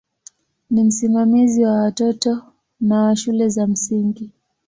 Ni 0.69 0.83
msimamizi 0.83 1.63
wa 1.65 1.71
watoto 1.73 2.43
na 2.79 3.03
wa 3.03 3.15
shule 3.15 3.49
za 3.49 3.67
msingi. 3.67 4.31